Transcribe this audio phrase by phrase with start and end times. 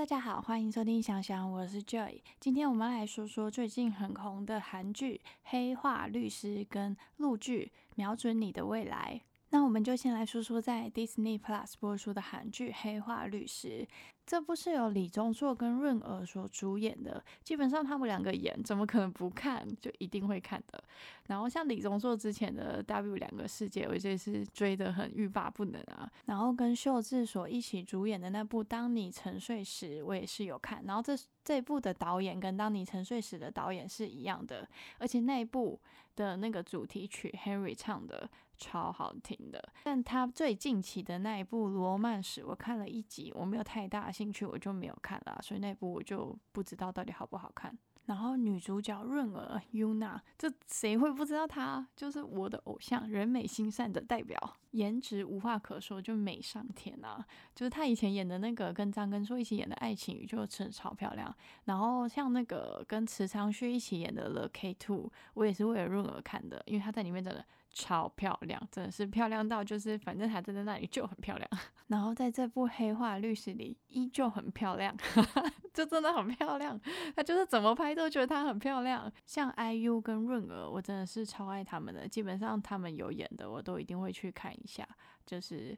[0.00, 2.22] 大家好，欢迎收听想想，我是 Joy。
[2.40, 9.20] 今天我们来说说最近很红的韩剧《黑化律师》跟陆剧《瞄准你的未来》。
[9.50, 13.86] 那我们就先来说说在 Disney Plus 播出的韩剧《黑化律师》。
[14.30, 19.66] 这部是由李钟硕跟润儿所主演的，基本上他们两个演，怎么可能不看？
[19.80, 20.80] 就一定会看的。
[21.26, 26.08] 然后像李钟硕之前的《W 两个世界》，我这是追得很欲罢不能啊。
[26.26, 30.80] 然后跟秀智所一起主演的那部《当你沉睡时》，我也是有看。
[30.86, 31.12] 然后这
[31.44, 34.64] 这部的导演跟《当你沉睡时》的导演是一样的，
[34.98, 35.80] 而且那一部
[36.14, 39.72] 的那个主题曲 Henry 唱的超好听的。
[39.84, 44.10] 但他最近期的那一部《罗曼史》，我看了一集，我没有太大。
[44.20, 47.74] 兴趣我就没有看了，所以那部我就不知道到底好不好看。
[48.04, 51.86] 然后女主角润儿 Yuna，这谁会不知道她？
[51.96, 54.38] 就是我的偶像，人美心善的代表，
[54.72, 57.24] 颜值无话可说，就美上天啊！
[57.54, 61.34] 就是她以前演的那个跟张根硕一起演的爱情语，就真的超漂亮。
[61.64, 67.42] 然后像那个跟池昌旭一起演的《The K Two》，我也是为了润儿看的，因为她在里面真的。
[67.72, 71.48] 超漂亮，真的是漂亮到就是反正她站在那里就很漂亮。
[71.88, 74.96] 然后在这部《黑化律师》里依旧很漂亮，
[75.72, 76.78] 就真的很漂亮。
[77.14, 79.10] 她就是怎么拍都觉得她很漂亮。
[79.24, 84.86] 像 IU 跟润儿，我真的是超爱他们的，基本上他们有演的我都一定会去看一下。
[85.24, 85.76] 就是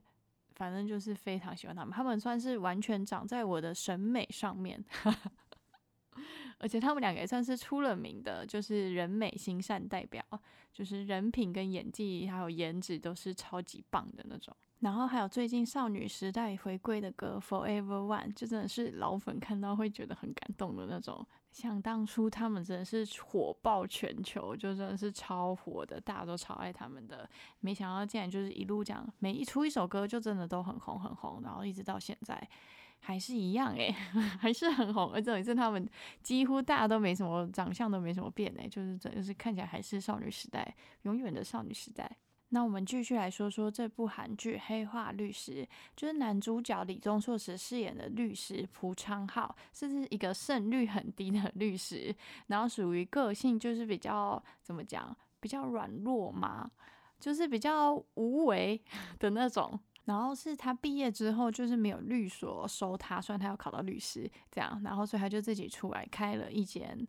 [0.54, 4.82] 反正就是非常喜欢他们，他们算是完全长在我的审美上面。
[6.62, 10.24] 而且他们两个也算是出了名的，就是人美心善代表，
[10.72, 14.56] 就是人品跟演技还有颜值都是超级棒的那种。
[14.78, 21.24] 然后还有最近少女时代回归的歌《Forever One》，就真的是老粉看到会觉得很感动的那种。
[21.52, 27.28] 像当初他们真的是火爆全球，就真的是超火的，大家都超爱他们的。
[27.60, 32.48] 没想到竟然就是一路讲，每一出一首歌就真的都很红很红，然后一直到现在
[33.04, 33.90] 还是一样诶，
[34.40, 35.12] 还是很红。
[35.12, 35.86] 而且是他们
[36.22, 42.10] 几乎大家都没什么长相都没什么变诶，就是真的是看起来还是少女时代，永远的少女时代。
[42.54, 45.64] 那我们继续来说说这部韩剧《黑化律师》，
[45.96, 52.14] 就是男主角李钟硕饰饰演的律师朴昌浩，是一个胜率很低的律师，
[52.48, 56.70] 然后属于个性就是比较怎么讲，比较软弱嘛，
[57.18, 58.78] 就是比较无为
[59.18, 59.80] 的那种。
[60.04, 67.06] 然后是他毕业之后就是没有律所收他，虽然他要考到律师这样，然后所以他就自己出来开了一间。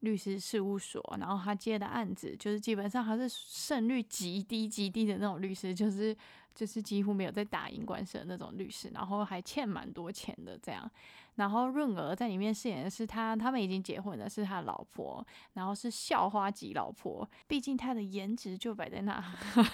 [0.00, 6.12] 律师事务所，然后他接的案子就是基本上还是胜率极低极低的那种律师，就是
[6.52, 10.90] 就是几乎没有在打赢官司的那种律师，然后还欠蛮多钱的这样。
[11.36, 19.22] 然后润儿在里面饰演的是他，他们已经结婚了，是他老婆，然后是校花级老婆，毕竟他的颜值就摆在那。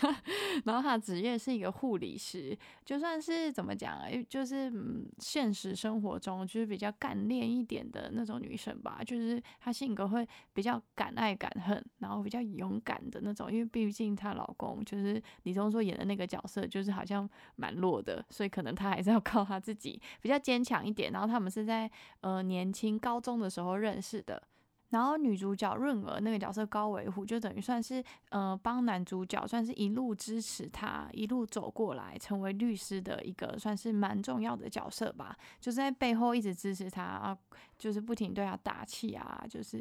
[0.66, 3.98] 然后他职业是一个护理师，就算是怎么讲，
[4.28, 10.18] 就是嗯，现实生活中就是比较干练一点的那种女生吧，就是她性格会。
[10.18, 21.12] 会比较敢爱敢恨，然后比较勇敢的那种，因为毕竟她老公就是李钟硕演的那个角色，就是好像蛮弱的，所以可能她还是要靠她自己比较坚强一点。
[21.12, 24.42] 然后他们是在呃年轻高中的时候认识的。
[24.90, 37.36] 然后女主角润儿那个角色高维虎就等于算是呃帮男主角算是一路支持他一路走过来成为律师的一个算是蛮重要的角色吧，就是在背后一直支持他啊，
[37.76, 39.80] 就是不停对他打气啊，就是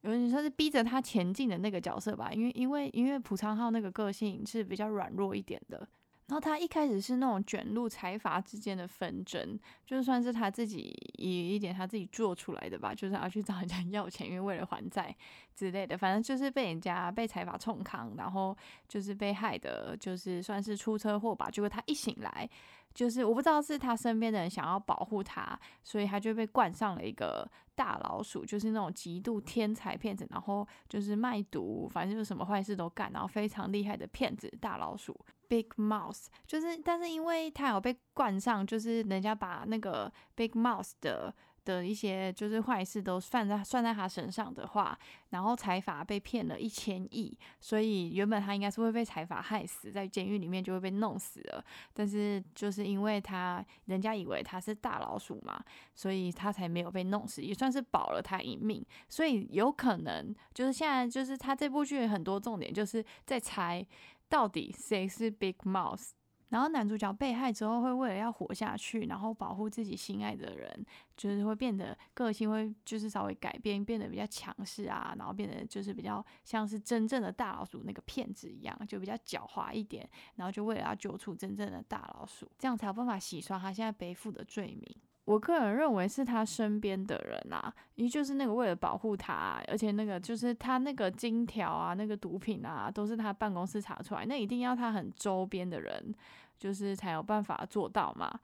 [0.00, 2.32] 有点算是逼着他前进的那个角色吧。
[2.32, 5.86] 因为因为因为朴昌浩那个个性是比较软弱一点的。
[6.28, 15.14] 然后他一开始是那种卷入财阀之间的纷争，就算是他自己有一点他自己做出来的吧，就是要去找人家 要钱，因为为了还债
[15.54, 18.56] 之类的，反正就是被人家被财阀冲康，然后
[18.88, 21.50] 就是被害的，就是算是出车祸吧。
[21.50, 22.48] 结果他一醒来，
[22.94, 35.14] 就是我不知道是他身边的人想要保护他，所以他就被冠上了一个大老鼠，就是那种极度天才骗子，然后就是卖毒，反正就是什么坏事都干，然后非常厉害的骗子大老鼠。
[35.52, 51.62] Big Mouse 就是，但是因为他有被冠上，就是人家把那个 Big Mouse 的的一些就是坏事都算在算在他身上的话，然后财阀被骗了一千亿，所以原本他应该是会被财阀害死，在监狱里面就会被弄死了。
[51.92, 55.62] 但是就是因为他人家以为他是大老鼠嘛，
[55.94, 58.82] 所以他才没有被弄死，也算是保了他一命。
[59.10, 63.86] 所以有可能就是现在就是他这部剧很多重点就是在猜。
[64.32, 66.12] 到底谁是 Big Mouse？
[66.48, 70.86] 然后男主角被害之后，会为了要活下去，然后保护自己心爱的人，
[71.18, 84.96] 就是会变得个性会就是稍微改变，变得比较强势啊，然后变得就是比较像是真正的大老鼠那个骗子一样，就比较狡猾一点，然后就为了要救出真正的大老鼠，这样才有办法洗刷他现在背负的罪名。
[85.24, 96.14] 我个人认为是他身边的人啊，也就是那个为了保护他，而且那个就是他那个金条啊、那个毒品啊，都是他办公室查出来，那一定要他很周边的人，
[96.58, 98.40] 就是才有办法做到嘛。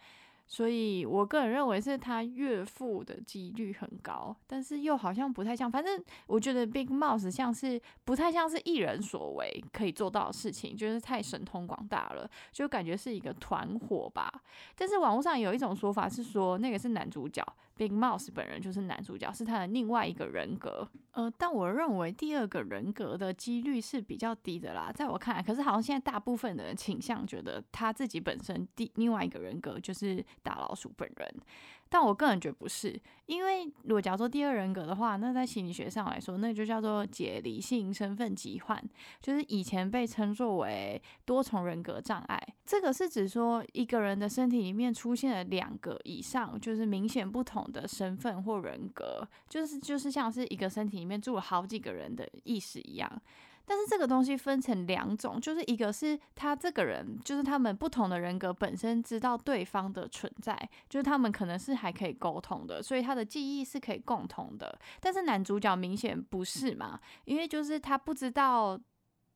[0.50, 5.70] 所以我个人认为是他岳父的几率很高，但是又好像不太像。
[5.70, 14.32] 反正我觉得 Big Mouse 像是不太像是一人所为可以做到的事情，就是太神通广大了，就感觉是一个团伙吧。
[14.74, 17.44] 但是网络上有一种说法是说，那个是男主角。
[17.78, 20.86] Big Mouse 本人就是男主角，是他的另外一个人格。
[21.12, 25.42] 呃，但我认为第二个人格的几率是比较低的啦，在我看来。
[25.42, 31.34] 可是好像现在大部分的人倾向觉得他自己本身第另外一个人格就是大老鼠本人。
[31.90, 38.78] 但我个人觉得不是，因为如果假如说第二人格的话，那在心理学上来说，那就叫做解离性身份疾患，
[39.22, 42.38] 就是以前被称作为多重人格障碍。
[42.66, 53.10] 这个是指说一个人的身体里面出现了两个以上，就是明显不同的身份或人格，就是就是像是一个身体里面住了好几个人的意识一样。
[53.64, 60.56] 但是这个东西分成两种，就是一个是他这个人，就是他们不同的人格本身知道对方的存在，
[60.88, 64.78] 就是他们可能是还可以沟通的，所以他的记忆是可以共同的。
[65.00, 68.80] 但是男主角明显不是嘛，因为就是他不知道。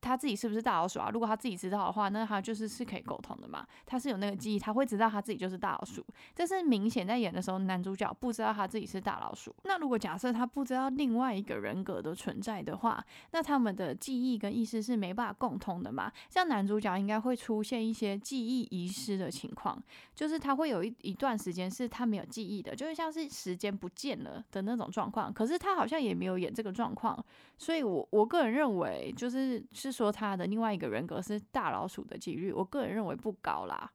[0.03, 1.09] 他自己是不是大老鼠啊？
[1.11, 3.65] 如果他自己知道的话，那他就是是可以沟通的嘛。
[3.85, 6.05] 他是有那个记忆，他会知道他自己就是大老鼠。
[6.35, 9.55] 但是明显在演的时候，男主角不知道他自己是大老鼠。
[9.63, 13.01] 那如果假设他不知道另外一个人格的存在的话，
[13.31, 16.11] 那他们的记忆跟意识是没办法共通的嘛？
[16.29, 19.81] 像男主角应该会出现一些记忆遗失的情况，
[20.13, 25.31] 就是他会有一一段时间是他没有记忆的，就是像是时间不见了的那种状况。
[25.31, 27.17] 可是他好像也没有演这个状况，
[27.57, 29.92] 所以我我个人认为就是是。
[29.93, 33.89] 说他的另外一个人格是大老鼠的几率，我个人认为不高啦。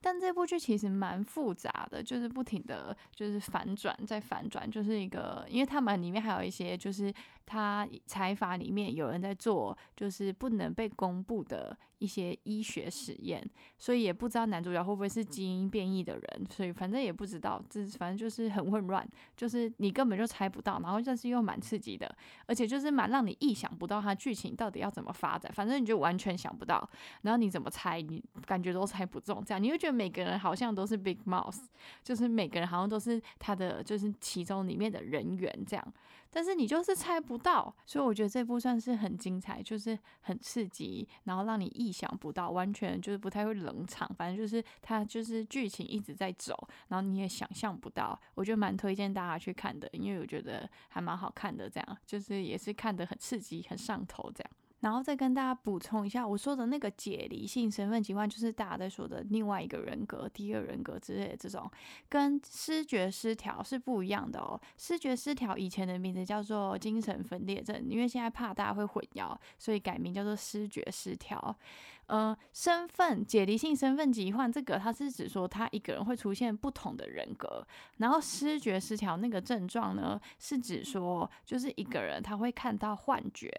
[0.00, 7.10] 但这部剧其实蛮复杂的，就是不停的就是反转再反转，就是一个，因为他们里面还有一些就是
[7.46, 11.74] 他财阀里面有人在做，就是不能被公布的。
[11.98, 13.42] 一些医学实验，
[13.78, 19.06] 所以也不知道男主角会不会是基因变异的人，所以反正也不知道，这反正就是很混乱，
[19.36, 22.14] 就是你根本就猜不到，然后但是又蛮刺激的，
[22.46, 26.88] 而且就是蛮让你意想不到它剧情到底要怎么发展，反正你就完全想不到，
[27.22, 31.64] 然后你怎么猜，你感觉都猜不中，这样你会觉得每个人好像都是 Big Mouse，
[32.02, 35.94] 就是每个人好像都是他的就是其中里面的人员这样。
[36.34, 44.12] 但是你就是猜不到，所以我觉得这部算是很精彩，就是很刺激，然后让你意想不到，完全就是不太会冷场。
[44.18, 48.20] 反正就是它就是剧情一直在走，然后你也想象不到。
[48.34, 54.50] 我觉得蛮推荐大家去看的，因为我觉得还蛮好看的，这样就是也是看得很刺激、很上头这样。
[54.84, 61.68] 然后再跟大家补充一下，我说的那个解离性身份疾患，就是大家在说的另外一个人格、第二人格之类的这种，
[62.06, 64.60] 跟失觉失调是不一样的哦。
[64.76, 71.56] 失觉失调以前的名字叫做精神分裂症，因为现在怕大家会混淆，所以改名叫做失觉失调。
[72.08, 77.66] 呃，身份解离性身份疾患这个，它是指说他一个人会出现不同的人格，
[77.96, 83.50] 然后失觉失调那个症状呢，是指说就是一个人他会看到幻觉。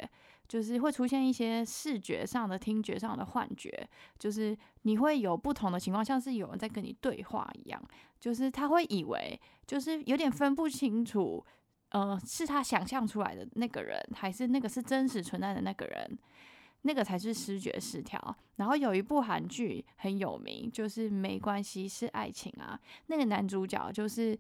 [0.48, 3.88] 就是会出现一些视觉上的、听觉上的幻觉，
[4.20, 7.82] 就是你会有不同的情况，像是有人在跟你对话一样，
[8.20, 11.44] 就是他会以为，就是有点分不清楚，
[11.90, 16.18] 呃，是他想象出来的那个人，还是那个是真实存在的那个人，
[16.84, 18.38] 那个才是视觉失调。
[18.58, 24.38] 然后有一部韩剧很有名，就是《没关系是爱情》啊，那个男主角就是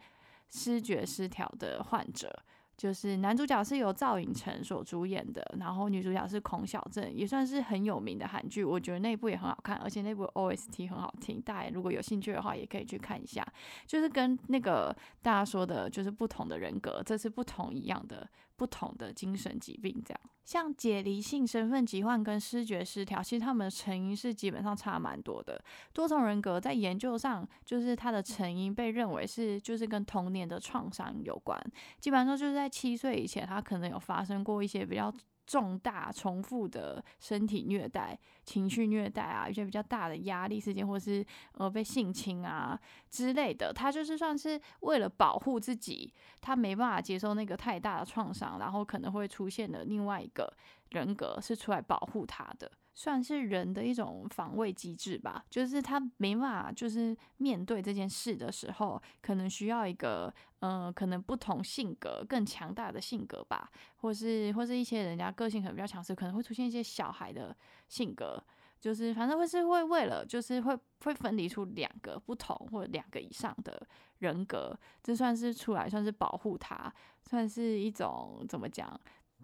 [0.49, 2.31] 视觉失调的患者。
[2.77, 8.63] 就是男主角是由赵寅成所主演的，然后女主角是孔晓振，也算是很有名的韩剧。
[8.63, 11.41] 我觉得那部也很好看，而且那部 OST 很好听。
[11.41, 13.45] 大家如果有兴趣的话，也可以去看一下。
[13.85, 18.27] 就是跟那个大家说的，就是不同的人格，这是不同一样的。
[18.55, 25.59] 不同的精神疾病，这样像解离性身份疾患跟失觉失调，其实他们的成因是基本上差蛮多的。
[25.91, 31.59] 多重人格在研究上，就是它的成因被认为是就是跟童年的创伤有关，
[31.99, 35.13] 基本上就是在七岁以前，他可能有发生过一些比较。
[35.45, 46.11] 重大重复的身体虐待、情绪虐待啊，一些比较大的压力事件，或是呃被性侵啊之类的，他就是算是为了保护自己，
[46.41, 50.51] 他没办法接受那个太大的创伤，然后可能会出现的另外一个
[50.89, 52.71] 人格是出来保护他的。
[52.97, 67.53] 算是人的一种防卫机制吧，就是他没办法，就是面对这件事的时候，可能需要一个，嗯，可能不同性格更强大的性格吧，或是或是一些人家个性可能比较强势，可能会出现一些小孩的
[67.89, 68.41] 性格，
[68.79, 70.73] 就是反正会是会为了就是会
[71.03, 73.85] 会分离出两个不同或者两个以上的
[74.19, 74.73] 人格，
[75.03, 76.91] 这算是出来算是保护他，
[77.23, 78.97] 算是一种怎么讲？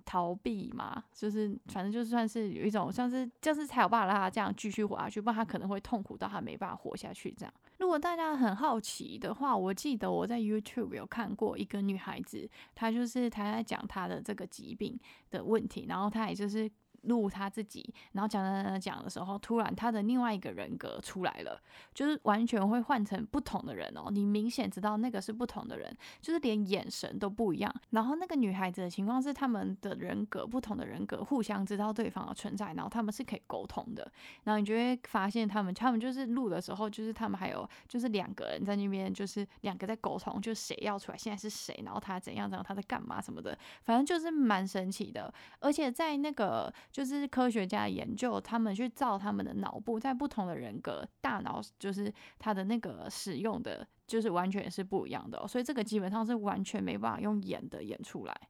[0.06, 7.54] 逃避嘛，就是反正就算是有一种像是就是才有办法让他这样继续活下去，不然他可能会痛苦到他没办法活下去这样。
[7.80, 16.70] 如果大家很好奇的话，我记得我在 YouTube 有看过一个女孩子，她就是她在讲她的这个疾病的问题，然后她也就是。
[17.04, 21.60] 录他自己，然后讲讲讲讲的时候，突然他的另外一个人格出来了，
[21.94, 24.10] 就是完全会换成不同的人哦。
[24.12, 27.74] 你明显知道那个是不同的人，就是连眼神都不一样。
[27.90, 34.10] 然后那个女孩子的情况是，他们的人格不同的人格互相知道对方的存在，然后他们是可以沟通的。
[34.44, 45.34] 然后你就会发现他们，他们就是录的时候，就是他们还有就是两个人在那边，就是两个在沟通，就谁要出来，现在是谁，然后他怎样怎样，他在干嘛什么的，反正就是蛮神奇的。
[45.60, 46.72] 而且在那个。
[46.92, 55.48] 就是科学家研究，他们去造他们的脑部，在不同的人格大脑，就是他的那个使用的，就是完全是不一样的。
[55.48, 58.42] 所以这个基本上是完全没办法用演的演出来。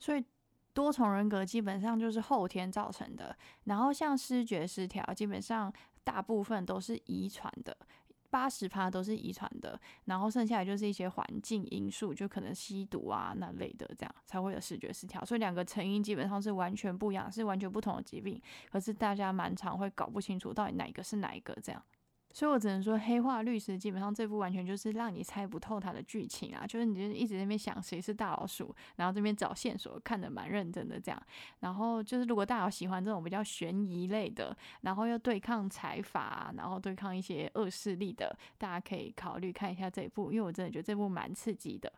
[0.00, 0.24] 所以
[0.72, 3.36] 多重人格基本上就是后天造成的。
[3.64, 5.72] 然后像视觉失调，基本上
[6.02, 7.76] 大部分都是遗传的。
[8.34, 15.24] 八十趴都是遗传的，然后剩下来就是一些环境因素，就可能吸毒啊那类的，这样才会有视觉失调。
[15.24, 18.42] 所以两个成因基本上是完全不一样，是完全不同的疾病。
[18.72, 21.80] 可是大家蛮常会搞不清楚到底哪一个是哪一个这样。
[22.34, 31.22] 所以我只能说，《黑化律师》基本上这部完全就是让你猜不透它的剧情啊，就是你就一直在那边想谁是大老鼠，然后这边找线索，看得蛮认真的这样。
[31.60, 41.92] 然后就是如果大家喜欢这种比较悬疑类的，然后又对抗财阀，然后对抗一些恶势力的，大家可以考虑看一下这部，因为我真的觉得这部蛮刺激的。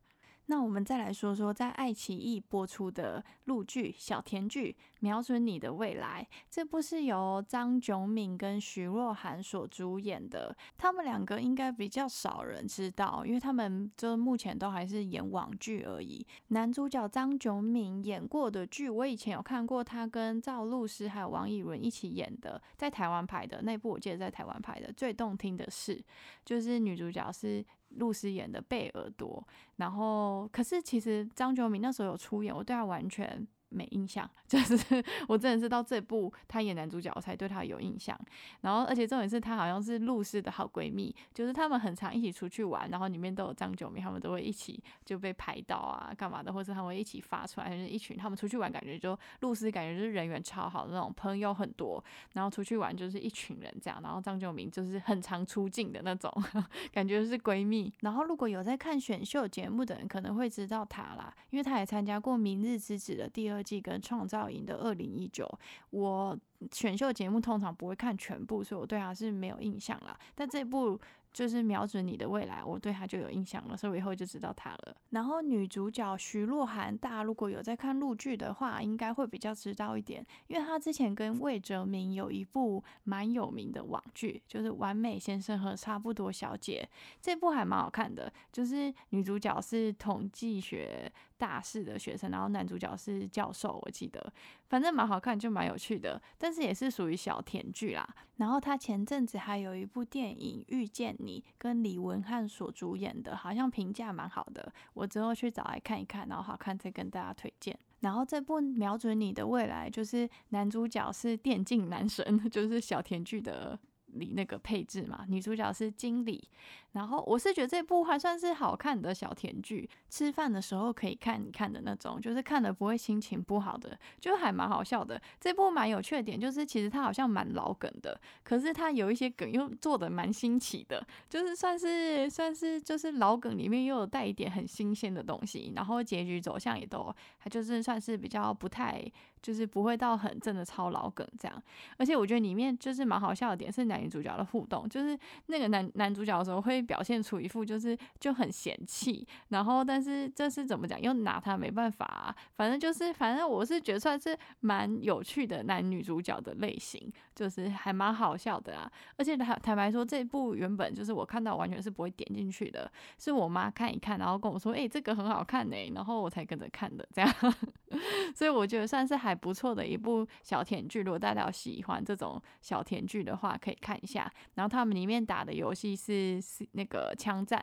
[0.49, 6.25] 那我们再来说说，在爱奇艺播出的陆剧《小甜剧》，瞄准你的未来。
[6.49, 10.57] 这部是由张炯敏跟徐若涵所主演的。
[10.79, 16.25] 他们两个应该比较少人知道，因为他们就目前都还是演网剧而已。
[16.49, 24.93] 男主角张炯敏演过的剧，我以前有看过，他跟赵露思还有王以伦一起演的，在台湾拍的那部，我记得在台湾拍的。
[24.93, 26.01] 最动听的是，
[26.45, 27.65] 就是女主角是。
[27.91, 33.47] 露丝演的贝尔多，然后可是其实张九敏那时候有出演，我对他完全。
[33.69, 38.19] 没印象， 就是我真的是到这部他演男主角我才对他有印象。
[38.61, 52.03] 然后，而且重点是他好像是露丝的好闺蜜，就是他们很常一起出去玩，然后里面都有张九明，他们都会一起就被拍到啊，干嘛的，或者他们会一起发出来，就是一群他们出去玩，感觉就露丝感觉就是人缘超好那种，朋友很多，
[52.35, 56.33] 然后出去玩就是一群人这样，然后张九明就是很常出镜的那种，
[56.93, 57.93] 感觉是闺蜜。
[58.01, 63.56] 然后如果有在看选秀节目的人，可能会知道他啦，因为他也参加过《明日之子》的第二。
[63.63, 65.47] 季跟创造营的二零一九，
[65.91, 66.39] 我
[66.73, 70.19] 选秀节目通常不会看全部，所以我对他是没有印象啦。
[70.35, 71.01] 但这部。
[71.33, 74.97] 就是瞄准你的未来，我对他就有印象了，所以我以后就知道他了。
[75.11, 86.89] 然后女主角徐若涵，大家如果有在看陆剧的话，应该会比较知道一点，因为她之前跟魏哲明有一部蛮有名的网剧，就是《完美先生和差不多小姐》，
[87.21, 88.33] 这部还蛮好看的。
[88.51, 94.33] 就是女主角是统计学大四的学生，然后男主角是教授，我记得，
[94.69, 98.09] 反正蛮好看，就蛮有趣的，但是也是属于小甜剧啦。
[98.37, 101.15] 然后他前阵子还有一部电影《遇见》。
[101.19, 107.77] 你跟李文翰所主演的，好像评价蛮好的，我之后去找来看一看，然后好看再跟大家推荐。
[108.01, 113.79] 然后这部瞄准你的未来，就是男主角是电竞男神， 就是小甜剧的。
[114.19, 116.49] 里那个配置嘛，女主角是经理，
[116.93, 125.21] 然后我是觉得这部还算是好看的小甜剧，吃饭的时候可以看看的那种，就是看了不会心情不好的，就还蛮好笑的。
[125.41, 139.05] 这部蛮有趣的点就是，其实它好像蛮老梗的，可是它有一些梗又做的蛮新奇的，就是算是算是就是老梗里面又有带一点很新鲜的东西，然后结局走向也都还就是算是比较不太。
[139.47, 141.63] 就是不会到很真的超老梗这样，
[141.99, 158.91] 而且我觉得里面就是蛮好笑的点是男女主角的互动，就是那个男男主角的时候会表现出一副就是就很嫌弃，然后但是这是怎么讲又拿他没办法，啊反正就是反正我是觉得算是蛮有趣的男女主角的类型，就是还蛮好笑的啊。
[159.17, 167.33] 而且坦坦白说，这部原本就是我看到完全是不会点进去的，是我妈看一看，然后跟我说，哎，这个很好看呢，然后我才跟着看的这样。
[168.35, 171.03] 所以我觉得算是还不错的一部小甜剧。
[171.03, 174.31] 如果大家有喜欢这种小甜剧的话，可以看一下。
[174.55, 177.63] 然后他们里面打的游戏是是那个枪战，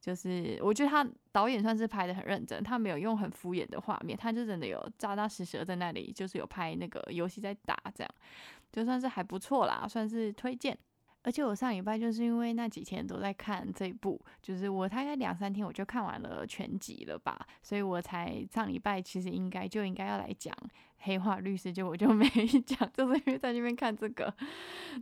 [0.00, 8.14] 就是我觉得他导演算是拍的很认真，他没有用很敷衍的画面，他就真的有扎扎实实的在那里，就是有拍那个游戏在打，这样
[8.72, 10.76] 就算是还不错啦，算是推荐。
[11.22, 20.54] 而且我上礼拜就是因为那几天都在看这部，就是我大概两三天我就看完了全集了吧，所以我才上礼拜其实应该就应该要来讲
[20.98, 22.28] 黑化律师，结果就 没
[22.66, 24.32] 讲，就是因为在那边看这个。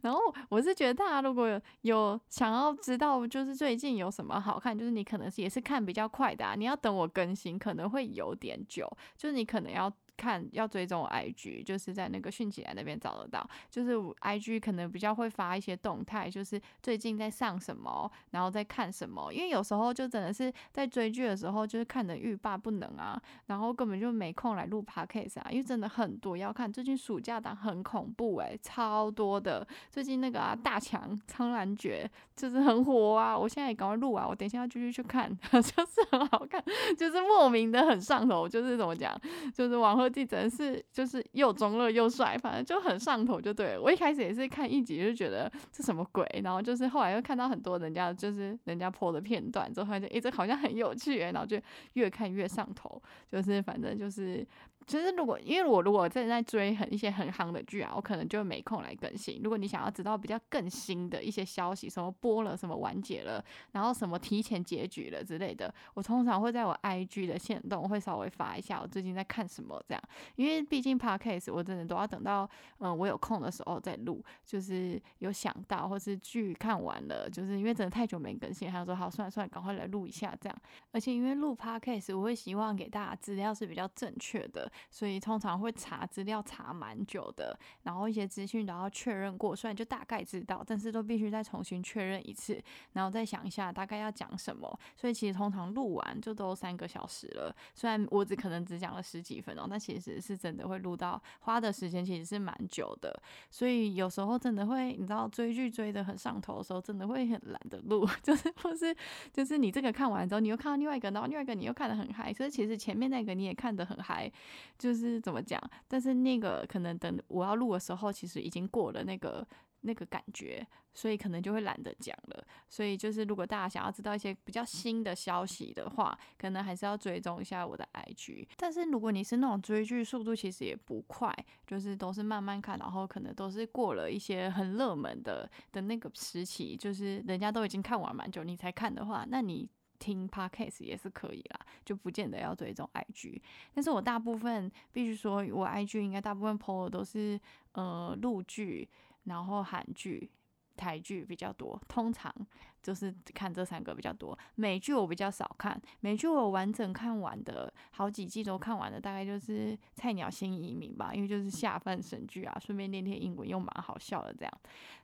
[0.03, 9.93] 然后我是觉得大家如果有想要知道，就是最近有什么好看，就是你可能也是看比较快的，啊，你要等我更新可能会有点久，就是你可能要。
[10.21, 13.49] 看要追踪 IG，就是在那个迅起来那边找得到。
[13.71, 19.33] 就是 IG 可能比较会发一些动态，就是最近在上什么，然后在看什么。
[19.33, 25.47] 因为有时候就真的是在追剧的时候，就是看的欲罢不能啊，然后根本就没空来录 Podcast 啊。
[25.51, 29.67] 因为真的很多要看，最近暑假档很恐怖诶，超多的。
[29.89, 36.63] 最近那个啊，大强苍兰诀就是很火啊，我现在也赶快录啊，我等一下要继续去看， 就是很好看，
[36.99, 39.19] 就是莫名的很上头，就是怎么讲，
[39.55, 40.10] 就是往后。
[40.11, 43.81] 这真是就是又中二又帅，反正就很上头，就对了。
[43.81, 51.59] 我一开始也是看一集就觉得这什么鬼，然后就是后来又看到很多人家就是人家播的片段之后，发现诶这好像很有趣，然后就
[51.95, 53.01] 越看越上头，
[53.31, 54.47] 就是反正就是。
[54.91, 59.41] 其实，如果因为我如果正在追很一些很夯的剧啊，我可能就没空来更新。
[59.41, 70.03] 如果你想要知道比较更新的一些消息，什么播了，什么完结了，然后什么提前结局了之类的，我通常会在我 IG 的线动会稍微发一下我最近在看什么这样。
[70.35, 80.59] 因为毕竟 Podcast 我真的都要等到嗯我有空的时候再录，就是有想到或是剧看完了，就是因为真的太久没更新，他说好算了算了，赶快来录一下这样。
[80.91, 84.69] 而且因为录 Podcast 我会希望给大家资料是比较正确的。
[84.91, 94.79] 所以通常会查资料查蛮久的，然后一些资讯都要确认过，虽然就大概知道，但是都必须再重新确认一次，然后再想一下大概要讲什么。
[94.97, 103.21] 所以其实通常录完就都三个小时了，虽然我只可能只讲了十几分钟，但其实是真的会录到花的时间其实是蛮久的。
[103.51, 108.95] 所以有时候真的会，你知道追剧追得很上头的时候，真的会很懒得录， 就是或是
[109.33, 114.31] 就是你这个看完之后，你又看到另外一个，然后另外一个你又看得很嗨，所以其实前面那个你也看得很嗨。
[114.79, 115.61] 就是怎么讲？
[115.89, 119.47] 但是那个可能等我要录的时候，其实已经过了那个
[119.83, 122.45] 那个感觉，所以可能就会懒得讲了。
[122.69, 128.47] 所以就是如果大家想要知道一些比较新的消息的话，可能还是要追踪一下我的 IG。
[128.57, 131.35] 但是如果你是那种追剧速度其实也不快，
[131.67, 139.69] 就是都是慢慢看，然后可能都是过了一些很热门的的那个时期，就是人家都已经看完蛮久，你才看的话，那你。
[140.01, 143.41] 听 podcast 也是可以啦，就不见得要追踪 IG。
[143.75, 147.39] 但是我大部分必须说，我 IG 应该大部分 po 都是
[147.73, 148.89] 呃陆剧，
[149.25, 150.29] 然后韩剧、
[150.77, 151.79] 台剧比较多。
[151.87, 152.35] 通常
[152.83, 154.37] 就是看这三个比较多。
[154.55, 164.53] 美剧我比较少看，美剧我完整看完的好几季都看完的，大概就是《菜鸟新移民》吧，因为就是下饭神剧啊，顺便练练英文又蛮好笑的这样。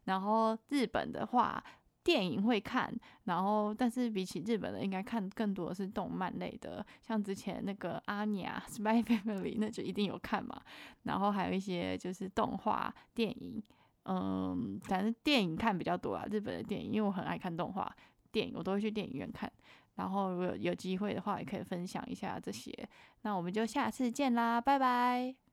[0.04, 1.62] 然后日本的话。
[2.06, 2.88] 电影会看，
[3.24, 10.56] 然后但是比起日本的，应该看更多的是动漫类的，像之前那个阿尼亚《Spy Family》，那就一定有看嘛。
[11.02, 13.60] 然后还有一些就是动画电影，
[14.04, 16.24] 嗯，反正电影看比较多啊。
[16.30, 17.92] 日本的电影，因为我很爱看动画
[18.30, 19.50] 电影，我都会去电影院看。
[19.96, 22.72] 然后如果有机会的话，也可以分享一下这些。
[23.22, 25.45] 那我们就下次见啦，拜拜。